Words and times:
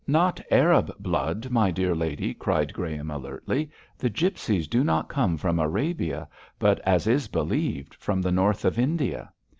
'Not 0.07 0.41
Arab 0.49 0.91
blood, 0.97 1.51
my 1.51 1.69
dear 1.69 1.93
lady,' 1.93 2.33
cried 2.33 2.73
Graham, 2.73 3.11
alertly; 3.11 3.69
'the 3.99 4.09
gipsies 4.09 4.67
do 4.67 4.83
not 4.83 5.09
come 5.09 5.37
from 5.37 5.59
Arabia, 5.59 6.27
but, 6.57 6.79
as 6.79 7.05
is 7.05 7.27
believed, 7.27 7.93
from 7.93 8.19
the 8.23 8.31
north 8.31 8.65
of 8.65 8.79
India. 8.79 9.31